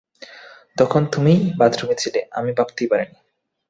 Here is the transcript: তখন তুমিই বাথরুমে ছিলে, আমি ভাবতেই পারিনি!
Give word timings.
তখন 0.77 1.01
তুমিই 1.13 1.39
বাথরুমে 1.59 1.95
ছিলে, 1.95 2.19
আমি 2.31 2.51
ভাবতেই 2.57 2.87
পারিনি! 2.91 3.15